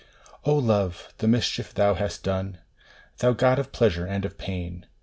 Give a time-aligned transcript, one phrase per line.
[0.47, 1.09] LOVE!
[1.19, 2.57] the mischief thou hast done!
[3.19, 4.87] Thou god of pleasure and of pain!